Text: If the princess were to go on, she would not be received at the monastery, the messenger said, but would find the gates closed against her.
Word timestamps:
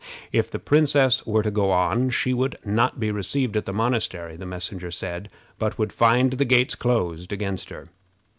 If 0.31 0.49
the 0.49 0.57
princess 0.57 1.27
were 1.27 1.43
to 1.43 1.51
go 1.51 1.69
on, 1.69 2.09
she 2.09 2.33
would 2.33 2.55
not 2.65 2.99
be 2.99 3.11
received 3.11 3.55
at 3.55 3.67
the 3.67 3.71
monastery, 3.71 4.35
the 4.35 4.47
messenger 4.47 4.89
said, 4.89 5.29
but 5.59 5.77
would 5.77 5.93
find 5.93 6.31
the 6.31 6.43
gates 6.45 6.73
closed 6.73 7.31
against 7.31 7.69
her. 7.69 7.87